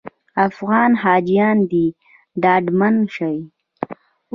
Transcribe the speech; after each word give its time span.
افغان 0.47 0.91
حاجیان 1.03 1.57
دې 1.71 1.85
ډاډمن 2.41 2.95
شي. 3.15 3.35